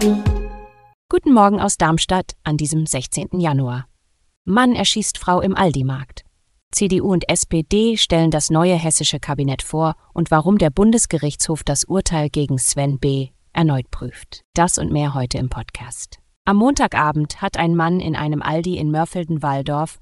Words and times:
Guten 0.00 1.32
Morgen 1.32 1.58
aus 1.60 1.76
Darmstadt 1.76 2.36
an 2.44 2.56
diesem 2.56 2.86
16. 2.86 3.40
Januar. 3.40 3.88
Mann 4.44 4.76
erschießt 4.76 5.18
Frau 5.18 5.40
im 5.40 5.56
Aldi-Markt. 5.56 6.24
CDU 6.70 7.12
und 7.12 7.28
SPD 7.28 7.96
stellen 7.96 8.30
das 8.30 8.48
neue 8.48 8.76
hessische 8.76 9.18
Kabinett 9.18 9.60
vor 9.60 9.96
und 10.14 10.30
warum 10.30 10.58
der 10.58 10.70
Bundesgerichtshof 10.70 11.64
das 11.64 11.82
Urteil 11.82 12.30
gegen 12.30 12.58
Sven 12.58 13.00
B. 13.00 13.30
erneut 13.52 13.90
prüft. 13.90 14.42
Das 14.54 14.78
und 14.78 14.92
mehr 14.92 15.14
heute 15.14 15.38
im 15.38 15.48
Podcast. 15.48 16.20
Am 16.44 16.58
Montagabend 16.58 17.42
hat 17.42 17.56
ein 17.56 17.74
Mann 17.74 17.98
in 17.98 18.14
einem 18.14 18.40
Aldi 18.40 18.76
in 18.78 18.92
Mörfelden-Walldorf 18.92 19.98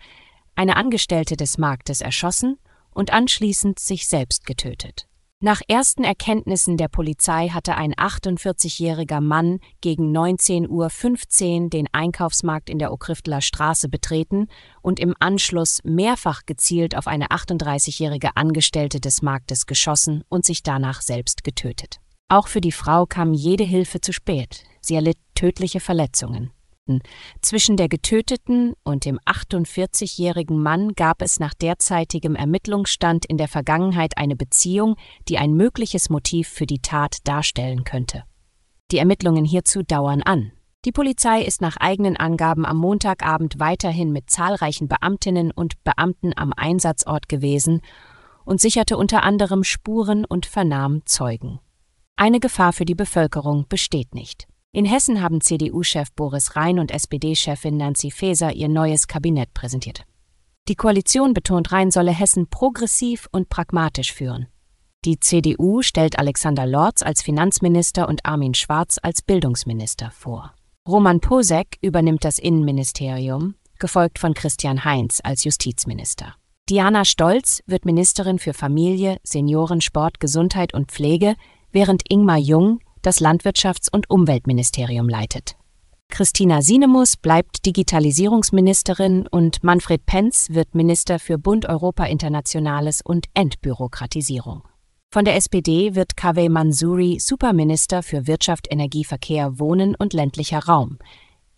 eine 0.55 0.77
Angestellte 0.77 1.39
des 1.39 1.57
Marktes 1.57 2.03
erschossen 2.03 2.59
und 2.91 3.15
anschließend 3.15 3.79
sich 3.79 4.09
selbst 4.09 4.45
getötet. 4.45 5.09
Nach 5.43 5.61
ersten 5.69 6.03
Erkenntnissen 6.03 6.79
der 6.79 6.89
Polizei 6.89 7.49
hatte 7.49 7.75
ein 7.75 7.93
48-jähriger 7.93 9.21
Mann 9.21 9.59
gegen 9.83 10.17
19.15 10.17 11.65
Uhr 11.65 11.71
den 11.71 11.89
Einkaufsmarkt 11.93 12.71
in 12.71 12.79
der 12.79 12.91
Okrifteler 12.91 13.43
Straße 13.43 13.91
betreten 13.91 14.47
und 14.81 14.99
im 14.99 15.15
Anschluss 15.21 15.81
mehrfach 15.85 16.47
gezielt 16.47 16.97
auf 16.97 17.07
eine 17.07 17.27
38-jährige 17.27 18.31
Angestellte 18.35 18.99
des 18.99 19.21
Marktes 19.21 19.67
geschossen 19.67 20.25
und 20.31 20.47
sich 20.47 20.63
danach 20.63 21.03
selbst 21.03 21.45
getötet. 21.45 22.01
Auch 22.31 22.49
für 22.49 22.63
die 22.63 22.73
Frau 22.73 23.05
kam 23.05 23.35
jede 23.35 23.65
Hilfe 23.65 24.01
zu 24.01 24.15
spät. 24.15 24.65
Sie 24.81 24.95
erlitt 24.95 25.19
tödliche 25.35 25.81
Verletzungen. 25.81 26.51
Zwischen 27.43 27.77
der 27.77 27.89
Getöteten 27.89 28.75
und 28.85 29.05
dem 29.05 29.19
48-jährigen 29.21 30.63
Mann 30.63 30.93
gab 30.95 31.23
es 31.23 31.41
nach 31.41 31.55
derzeitigem 31.55 32.37
Ermittlungsstand 32.37 33.27
in 33.27 33.39
der 33.39 33.49
Vergangenheit 33.49 34.17
eine 34.17 34.37
Beziehung, 34.37 34.97
die 35.29 35.39
ein 35.39 35.55
mögliches 35.55 36.11
Motiv 36.11 36.49
für 36.49 36.67
die 36.67 36.81
Tat 36.81 37.19
darstellen 37.25 37.85
könnte. 37.85 38.23
Die 38.93 38.99
Ermittlungen 38.99 39.45
hierzu 39.45 39.83
dauern 39.83 40.23
an. 40.23 40.53
Die 40.85 40.93
Polizei 40.93 41.43
ist 41.43 41.61
nach 41.61 41.77
eigenen 41.79 42.17
Angaben 42.17 42.65
am 42.65 42.77
Montagabend 42.77 43.59
weiterhin 43.59 44.13
mit 44.13 44.31
zahlreichen 44.31 44.87
Beamtinnen 44.87 45.51
und 45.51 45.83
Beamten 45.83 46.33
am 46.37 46.53
Einsatzort 46.57 47.29
gewesen 47.29 47.81
und 48.45 48.61
sicherte 48.61 48.97
unter 48.97 49.25
anderem 49.25 49.65
Spuren 49.65 50.25
und 50.25 50.47
vernahm 50.47 51.05
Zeugen. 51.05 51.59
Eine 52.15 52.39
Gefahr 52.39 52.73
für 52.73 52.85
die 52.85 52.95
Bevölkerung 52.95 53.67
besteht 53.69 54.15
nicht. 54.15 54.47
In 54.77 54.85
Hessen 54.85 55.23
haben 55.23 55.41
CDU-Chef 55.41 56.13
Boris 56.13 56.55
Rhein 56.55 56.79
und 56.79 56.91
SPD-Chefin 56.91 57.79
Nancy 57.79 58.11
Faeser 58.11 58.53
ihr 58.53 58.69
neues 58.69 59.09
Kabinett 59.09 59.55
präsentiert. 59.55 60.03
Die 60.69 60.75
Koalition 60.75 61.33
betont, 61.33 61.73
Rhein 61.73 61.91
solle 61.91 62.11
Hessen 62.11 62.49
progressiv 62.51 63.27
und 63.33 63.49
pragmatisch 63.49 64.13
führen. 64.13 64.49
Die 65.07 65.19
CDU 65.19 65.81
stellt 65.81 66.19
Alexander 66.19 66.67
Lorz 66.67 67.01
als 67.01 67.23
Finanzminister 67.23 68.07
und 68.07 68.27
Armin 68.27 68.53
Schwarz 68.53 68.99
als 69.03 69.23
Bildungsminister 69.23 70.11
vor. 70.11 70.53
Roman 70.87 71.21
Posek 71.21 71.79
übernimmt 71.81 72.23
das 72.23 72.39
Innenministerium, 72.39 73.55
gefolgt 73.79 74.19
von 74.19 74.35
Christian 74.35 74.85
Heinz 74.85 75.23
als 75.25 75.45
Justizminister. 75.45 76.35
Diana 76.69 77.07
Stolz 77.07 77.63
wird 77.65 77.87
Ministerin 77.87 78.39
für 78.39 78.53
Familie, 78.53 79.17
Senioren, 79.23 79.81
Sport, 79.81 80.21
Gesundheit 80.21 80.75
und 80.75 80.93
Pflege, 80.93 81.35
während 81.73 82.03
Ingmar 82.11 82.37
Jung 82.37 82.81
das 83.07 83.21
Landwirtschafts- 83.21 83.89
und 83.91 84.11
Umweltministerium 84.11 85.09
leitet. 85.09 85.57
Christina 86.09 86.61
Sinemus 86.61 87.17
bleibt 87.17 87.65
Digitalisierungsministerin 87.65 89.29
und 89.29 89.63
Manfred 89.63 90.07
Penz 90.07 90.49
wird 90.51 90.75
Minister 90.75 91.21
für 91.21 91.39
Bund 91.39 91.69
Europa 91.69 92.05
Internationales 92.05 93.03
und 93.03 93.27
Entbürokratisierung. 93.35 94.63
Von 95.13 95.25
der 95.25 95.37
SPD 95.37 95.95
wird 95.95 96.17
Kaveh 96.17 96.49
Mansouri 96.49 97.19
Superminister 97.21 98.03
für 98.03 98.27
Wirtschaft, 98.27 98.67
Energie, 98.71 99.05
Verkehr, 99.05 99.59
Wohnen 99.61 99.95
und 99.95 100.13
ländlicher 100.13 100.65
Raum. 100.65 100.99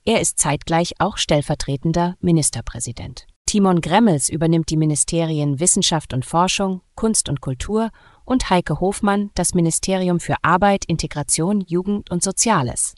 Er 0.05 0.21
ist 0.21 0.39
zeitgleich 0.39 0.95
auch 0.99 1.17
stellvertretender 1.17 2.17
Ministerpräsident. 2.21 3.27
Timon 3.49 3.81
Gremmels 3.81 4.29
übernimmt 4.29 4.69
die 4.69 4.77
Ministerien 4.77 5.59
Wissenschaft 5.59 6.13
und 6.13 6.27
Forschung, 6.27 6.83
Kunst 6.95 7.31
und 7.31 7.41
Kultur 7.41 7.89
und 8.27 8.51
Heike 8.51 8.79
Hofmann 8.79 9.31
das 9.37 9.55
Ministerium 9.55 10.21
für 10.21 10.35
Arbeit, 10.43 10.85
Integration, 10.85 11.63
Jugend 11.63 12.11
und 12.11 12.23
Soziales. 12.23 12.95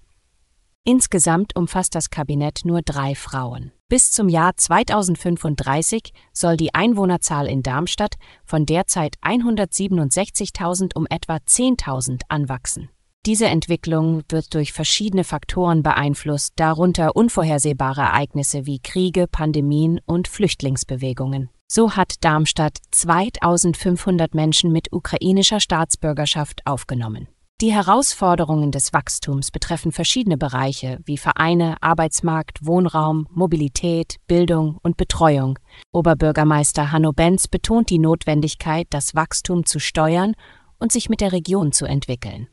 Insgesamt 0.82 1.54
umfasst 1.54 1.94
das 1.94 2.10
Kabinett 2.10 2.62
nur 2.64 2.82
drei 2.82 3.14
Frauen. 3.14 3.70
Bis 3.88 4.10
zum 4.10 4.28
Jahr 4.28 4.56
2035 4.56 6.12
soll 6.32 6.56
die 6.56 6.74
Einwohnerzahl 6.74 7.46
in 7.46 7.62
Darmstadt 7.62 8.16
von 8.44 8.66
derzeit 8.66 9.14
167.000 9.22 10.96
um 10.96 11.06
etwa 11.08 11.36
10.000 11.36 12.22
anwachsen. 12.28 12.90
Diese 13.26 13.48
Entwicklung 13.48 14.22
wird 14.30 14.54
durch 14.54 14.72
verschiedene 14.72 15.24
Faktoren 15.24 15.82
beeinflusst, 15.82 16.54
darunter 16.56 17.16
unvorhersehbare 17.16 18.00
Ereignisse 18.00 18.64
wie 18.64 18.78
Kriege, 18.78 19.26
Pandemien 19.30 20.00
und 20.06 20.26
Flüchtlingsbewegungen. 20.26 21.50
So 21.68 21.96
hat 21.96 22.14
Darmstadt 22.22 22.78
2500 22.92 24.34
Menschen 24.34 24.72
mit 24.72 24.90
ukrainischer 24.90 25.60
Staatsbürgerschaft 25.60 26.62
aufgenommen. 26.64 27.28
Die 27.60 27.74
Herausforderungen 27.74 28.72
des 28.72 28.94
Wachstums 28.94 29.50
betreffen 29.50 29.92
verschiedene 29.92 30.38
Bereiche 30.38 30.98
wie 31.04 31.18
Vereine, 31.18 31.76
Arbeitsmarkt, 31.82 32.64
Wohnraum, 32.64 33.26
Mobilität, 33.30 34.16
Bildung 34.28 34.78
und 34.82 34.96
Betreuung. 34.96 35.58
Oberbürgermeister 35.92 36.90
Hanno 36.90 37.12
Benz 37.12 37.48
betont 37.48 37.90
die 37.90 37.98
Notwendigkeit, 37.98 38.86
das 38.88 39.14
Wachstum 39.14 39.66
zu 39.66 39.78
steuern 39.78 40.32
und 40.78 40.90
sich 40.90 41.10
mit 41.10 41.20
der 41.20 41.32
Region 41.32 41.70
zu 41.72 41.84
entwickeln. 41.84 42.48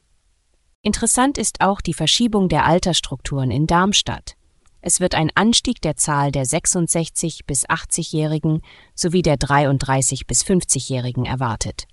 Interessant 0.87 1.37
ist 1.37 1.59
auch 1.59 1.81
die 1.81 1.93
Verschiebung 1.93 2.47
der 2.47 2.65
Altersstrukturen 2.65 3.51
in 3.51 3.67
Darmstadt. 3.67 4.37
Es 4.79 5.01
wird 5.01 5.15
ein 5.15 5.29
Anstieg 5.35 5.81
der 5.81 5.97
Zahl 5.97 6.31
der 6.31 6.45
66 6.45 7.45
bis 7.45 7.67
80-Jährigen 7.67 8.61
sowie 8.95 9.21
der 9.21 9.35
33 9.35 10.27
bis 10.27 10.45
50-Jährigen 10.45 11.25
erwartet. 11.25 11.89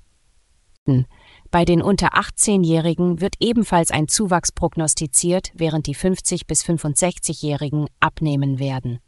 Bei 1.51 1.65
den 1.65 1.83
unter 1.83 2.15
18-Jährigen 2.15 3.21
wird 3.21 3.35
ebenfalls 3.41 3.91
ein 3.91 4.07
Zuwachs 4.07 4.53
prognostiziert, 4.53 5.51
während 5.55 5.89
die 5.89 5.95
50 5.97 6.47
bis 6.47 6.65
65-Jährigen 6.65 7.89
abnehmen 7.99 8.61
werden. 8.61 9.01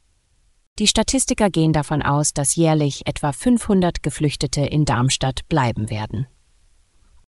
Die 0.81 0.89
Statistiker 0.89 1.49
gehen 1.49 1.73
davon 1.73 2.03
aus, 2.03 2.33
dass 2.33 2.57
jährlich 2.57 3.07
etwa 3.07 3.31
500 3.31 4.03
Geflüchtete 4.03 4.63
in 4.63 4.85
Darmstadt 4.85 5.49
bleiben 5.49 5.91
werden. 5.91 6.27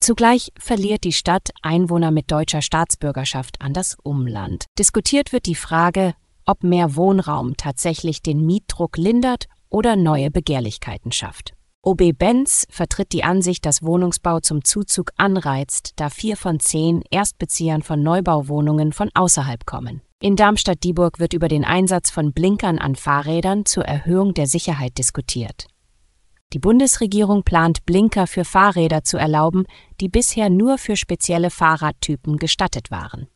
Zugleich 0.03 0.52
verliert 0.59 1.06
die 1.06 1.14
Stadt 1.14 1.52
Einwohner 1.62 2.12
mit 2.12 2.30
deutscher 2.30 2.62
Staatsbürgerschaft 2.62 3.62
an 3.62 3.72
das 3.72 3.96
Umland. 4.03 4.66
Diskutiert 4.78 5.31
wird 5.31 5.46
die 5.46 5.56
Frage, 5.56 6.14
ob 6.46 6.62
mehr 6.66 6.97
Wohnraum 6.97 7.56
tatsächlich 7.56 8.22
den 8.22 8.46
Mietdruck 8.46 8.97
lindert 8.97 9.46
oder 9.69 9.96
neue 9.96 10.30
Begehrlichkeiten 10.30 11.13
schafft. 11.13 11.53
OB 11.84 12.18
Benz 12.18 12.68
vertritt 12.69 13.13
die 13.13 13.24
Ansicht, 13.24 13.66
dass 13.66 13.81
Wohnungsbau 13.81 14.42
zum 14.42 14.66
Zuzug 14.66 15.12
anreizt, 15.16 15.94
da 15.96 16.09
vier 16.09 16.36
von 16.36 16.59
zehn 16.59 17.02
Erstbeziehern 17.09 17.81
von 17.81 18.03
Neubauwohnungen 18.03 18.92
von 18.92 19.09
außerhalb 19.13 19.66
kommen. 19.66 20.01
In 20.19 20.36
Darmstadt-Dieburg 20.36 21.19
wird 21.19 21.31
über 21.31 21.48
den 21.48 21.63
Einsatz 21.63 22.10
von 22.10 22.33
Blinkern 22.33 22.78
an 22.78 22.98
Fahrrädern 22.98 23.66
zur 23.66 23.86
Erhöhung 23.86 24.33
der 24.33 24.48
Sicherheit 24.48 24.98
diskutiert. 24.98 25.68
Die 26.54 26.60
Bundesregierung 26.60 27.42
plant 27.42 27.84
Blinker 27.88 28.28
für 28.28 28.46
Fahrräder 28.46 29.04
zu 29.04 29.18
erlauben, 29.18 29.66
die 30.00 30.08
bisher 30.08 30.52
nur 30.52 30.78
für 30.78 30.96
spezielle 30.96 31.50
Fahrradtypen 31.50 32.38
gestattet 32.38 32.92
waren. 32.92 33.28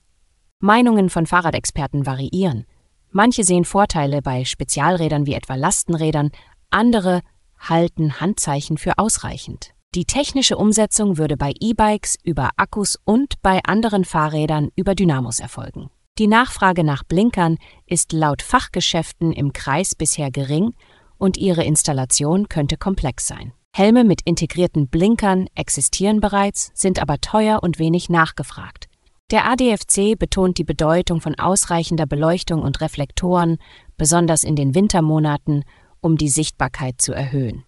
Meinungen 0.59 1.09
von 1.09 1.25
Fahrradexperten 1.25 2.05
variieren. 2.05 2.67
Manche 3.09 3.43
sehen 3.43 3.65
Vorteile 3.65 4.21
bei 4.21 4.45
Spezialrädern 4.45 5.25
wie 5.25 5.33
etwa 5.33 5.55
Lastenrädern, 5.55 6.29
andere 6.69 7.21
halten 7.57 8.21
Handzeichen 8.21 8.77
für 8.77 8.99
ausreichend. 8.99 9.71
Die 9.95 10.05
technische 10.05 10.57
Umsetzung 10.57 11.17
würde 11.17 11.37
bei 11.37 11.53
E-Bikes 11.59 12.17
über 12.23 12.51
Akkus 12.55 12.99
und 13.03 13.41
bei 13.41 13.61
anderen 13.63 14.05
Fahrrädern 14.05 14.69
über 14.75 14.93
Dynamos 14.93 15.39
erfolgen. 15.39 15.89
Die 16.19 16.27
Nachfrage 16.27 16.83
nach 16.83 17.03
Blinkern 17.03 17.57
ist 17.87 18.13
laut 18.13 18.43
Fachgeschäften 18.43 19.31
im 19.31 19.53
Kreis 19.53 19.95
bisher 19.95 20.29
gering 20.29 20.75
und 21.17 21.37
ihre 21.37 21.63
Installation 21.63 22.49
könnte 22.49 22.77
komplex 22.77 23.27
sein. 23.27 23.53
Helme 23.75 24.03
mit 24.03 24.21
integrierten 24.25 24.87
Blinkern 24.87 25.47
existieren 25.53 26.19
bereits, 26.19 26.71
sind 26.73 26.99
aber 26.99 27.19
teuer 27.19 27.61
und 27.61 27.79
wenig 27.79 28.09
nachgefragt. 28.09 28.87
Der 29.29 29.45
ADFC 29.45 30.17
betont 30.17 30.57
die 30.57 30.63
Bedeutung 30.63 31.19
von 31.19 31.35
ausreichender 31.35 32.05
Beleuchtung 32.05 32.61
und 32.61 32.79
Reflektoren, 32.79 33.57
besonders 33.97 34.43
in 34.43 34.55
den 34.55 34.73
Wintermonaten, 34.73 35.63
um 35.99 36.17
die 36.17 36.29
Sichtbarkeit 36.29 37.01
zu 37.01 37.13
erhöhen. 37.13 37.65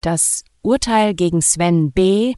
Das 0.00 0.42
Urteil 0.62 1.14
gegen 1.14 1.42
Sven 1.42 1.92
B., 1.92 2.34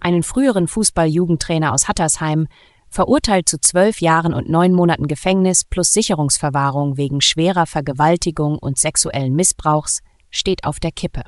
einen 0.00 0.22
früheren 0.22 0.68
Fußball-Jugendtrainer 0.68 1.72
aus 1.72 1.88
Hattersheim, 1.88 2.48
verurteilt 2.96 3.46
zu 3.46 3.60
zwölf 3.60 4.00
Jahren 4.00 4.32
und 4.32 4.48
neun 4.48 4.72
Monaten 4.72 5.06
Gefängnis 5.06 5.64
plus 5.64 5.92
Sicherungsverwahrung 5.92 6.96
wegen 6.96 7.20
schwerer 7.20 7.66
Vergewaltigung 7.66 8.58
und 8.58 8.78
sexuellen 8.78 9.34
Missbrauchs, 9.34 10.00
steht 10.30 10.64
auf 10.64 10.80
der 10.80 10.92
Kippe. 10.92 11.22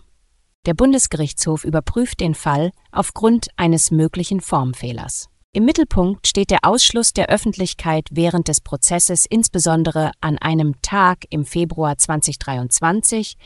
Der 0.64 0.72
Bundesgerichtshof 0.72 1.64
überprüft 1.64 2.20
den 2.20 2.34
Fall 2.34 2.70
aufgrund 2.90 3.48
eines 3.56 3.90
möglichen 3.90 4.40
Formfehlers. 4.40 5.28
Im 5.52 5.66
Mittelpunkt 5.66 6.26
steht 6.26 6.50
der 6.50 6.60
Ausschluss 6.62 7.12
der 7.12 7.28
Öffentlichkeit 7.28 8.08
während 8.10 8.48
des 8.48 8.62
Prozesses, 8.62 9.26
insbesondere 9.28 10.12
an 10.22 10.38
einem 10.38 10.80
Tag 10.80 11.26
im 11.28 11.44
Februar 11.44 11.98
2023, 11.98 13.36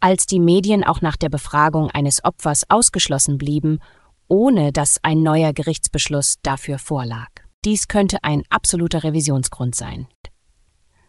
als 0.00 0.24
die 0.24 0.40
Medien 0.40 0.82
auch 0.82 1.02
nach 1.02 1.18
der 1.18 1.28
Befragung 1.28 1.90
eines 1.90 2.24
Opfers 2.24 2.64
ausgeschlossen 2.70 3.36
blieben, 3.36 3.80
ohne 4.28 4.72
dass 4.72 4.98
ein 5.02 5.22
neuer 5.22 5.52
Gerichtsbeschluss 5.52 6.36
dafür 6.42 6.78
vorlag. 6.78 7.28
Dies 7.64 7.88
könnte 7.88 8.24
ein 8.24 8.42
absoluter 8.48 9.04
Revisionsgrund 9.04 9.74
sein. 9.74 10.06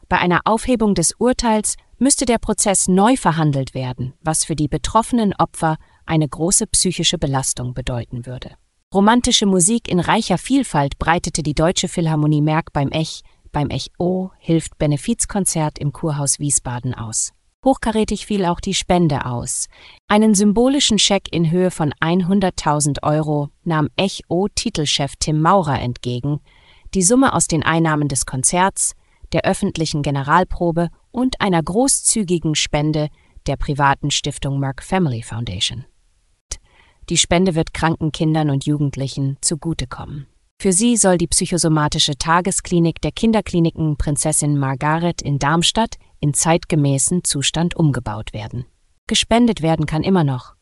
Bei 0.10 0.18
einer 0.18 0.42
Aufhebung 0.44 0.96
des 0.96 1.14
Urteils 1.14 1.78
müsste 1.98 2.26
der 2.26 2.38
Prozess 2.38 2.90
neu 2.90 3.16
verhandelt 3.16 3.74
werden, 3.74 4.14
was 4.22 4.44
für 4.44 4.56
die 4.56 4.68
betroffenen 4.68 5.34
Opfer 5.34 5.78
eine 6.06 6.28
große 6.28 6.68
psychische 6.68 7.18
Belastung 7.18 7.74
bedeuten 7.74 8.26
würde. 8.26 8.52
Romantische 8.94 9.46
Musik 9.46 9.90
in 9.90 10.02
reicher 10.02 10.38
Vielfalt 10.38 11.00
breitete 11.00 11.44
die 11.44 11.54
Deutsche 11.54 11.88
Philharmonie 11.88 12.42
Merck 12.42 12.74
beim 12.74 12.90
Ech, 12.90 13.22
beim 13.54 13.70
Ech-O 13.70 14.32
hilft 14.38 14.78
Benefizkonzert 14.78 15.80
im 15.80 15.94
Kurhaus 15.94 16.40
Wiesbaden 16.40 16.94
aus. 16.94 17.32
Hochkarätig 17.64 18.26
fiel 18.26 18.46
auch 18.46 18.60
die 18.60 18.74
Spende 18.74 19.26
aus. 19.26 19.68
Einen 20.08 20.34
symbolischen 20.34 20.98
Scheck 20.98 21.32
in 21.32 21.52
Höhe 21.52 21.70
von 21.70 21.94
100.000 22.02 23.04
Euro 23.04 23.50
nahm 23.64 23.88
Ech-O-Titelchef 23.98 25.14
Tim 25.20 25.42
Maurer 25.42 25.80
entgegen. 25.80 26.40
Die 26.96 27.04
Summe 27.04 27.34
aus 27.34 27.48
den 27.48 27.62
Einnahmen 27.62 28.08
des 28.08 28.26
Konzerts, 28.26 28.96
der 29.32 29.46
öffentlichen 29.46 30.02
Generalprobe 30.02 30.90
und 31.12 31.40
einer 31.40 31.62
großzügigen 31.62 32.56
Spende 32.56 33.10
der 33.46 33.58
privaten 33.58 34.10
Stiftung 34.10 34.60
Merck 34.60 34.82
Family 34.82 35.22
Foundation. 35.22 35.86
Die 37.10 37.18
Spende 37.18 37.54
wird 37.54 37.76
kranken 37.76 38.12
Kindern 38.12 38.50
und 38.50 38.66
Jugendlichen 38.66 39.38
zugutekommen. 39.42 40.31
Für 40.62 40.74
sie 40.74 40.96
soll 40.96 41.18
die 41.18 41.26
psychosomatische 41.26 42.20
Tagesklinik 42.20 43.02
der 43.02 43.12
Kinderkliniken 43.12 43.98
Prinzessin 43.98 44.60
Margaret 44.60 45.20
in 45.20 45.40
Darmstadt 45.40 45.96
in 46.20 46.36
zeitgemäßen 46.36 47.24
Zustand 47.24 47.76
umgebaut 47.76 48.32
werden. 48.32 48.66
Gespendet 49.08 49.64
werden 49.64 49.88
kann 49.88 50.04
immer 50.04 50.24
noch. 50.24 50.54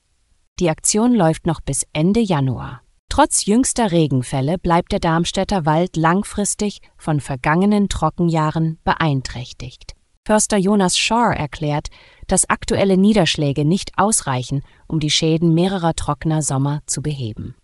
Die 0.62 0.70
Aktion 0.70 1.14
läuft 1.14 1.46
noch 1.46 1.60
bis 1.60 1.86
Ende 1.92 2.22
Januar. 2.22 2.82
Trotz 3.10 3.44
jüngster 3.46 3.92
Regenfälle 3.92 4.58
bleibt 4.58 4.94
der 4.94 5.02
Darmstädter 5.02 5.66
Wald 5.66 5.98
langfristig 5.98 6.80
von 6.96 7.20
vergangenen 7.20 7.90
Trockenjahren 7.90 8.80
beeinträchtigt. 8.86 9.96
Förster 10.26 10.56
Jonas 10.56 10.98
Shaw 10.98 11.34
erklärt, 11.36 11.90
dass 12.28 12.50
aktuelle 12.50 12.96
Niederschläge 12.96 13.66
nicht 13.66 13.92
ausreichen, 13.98 14.62
um 14.88 15.02
die 15.02 15.10
Schäden 15.10 15.54
mehrerer 15.54 15.94
trockener 15.94 16.42
Sommer 16.42 16.84
zu 16.86 17.02
beheben. 17.02 17.56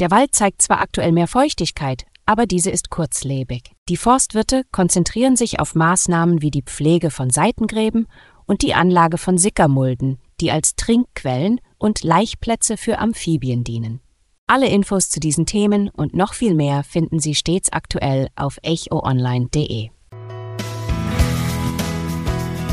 Der 0.00 0.10
Wald 0.10 0.34
zeigt 0.34 0.62
zwar 0.62 0.80
aktuell 0.80 1.12
mehr 1.12 1.28
Feuchtigkeit, 1.28 2.06
aber 2.24 2.46
diese 2.46 2.70
ist 2.70 2.88
kurzlebig. 2.88 3.72
Die 3.90 3.98
Forstwirte 3.98 4.64
konzentrieren 4.72 5.36
sich 5.36 5.60
auf 5.60 5.74
Maßnahmen 5.74 6.40
wie 6.40 6.50
die 6.50 6.62
Pflege 6.62 7.10
von 7.10 7.28
Seitengräben 7.28 8.06
und 8.46 8.62
die 8.62 8.72
Anlage 8.72 9.18
von 9.18 9.36
Sickermulden, 9.36 10.18
die 10.40 10.50
als 10.50 10.74
Trinkquellen 10.74 11.60
und 11.76 12.02
Laichplätze 12.02 12.78
für 12.78 12.98
Amphibien 12.98 13.62
dienen. 13.62 14.00
Alle 14.46 14.68
Infos 14.68 15.10
zu 15.10 15.20
diesen 15.20 15.44
Themen 15.44 15.90
und 15.90 16.14
noch 16.14 16.32
viel 16.32 16.54
mehr 16.54 16.82
finden 16.82 17.20
Sie 17.20 17.34
stets 17.34 17.70
aktuell 17.70 18.28
auf 18.36 18.58
echoonline.de. 18.62 19.90